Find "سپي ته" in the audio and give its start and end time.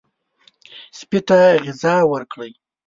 0.97-1.39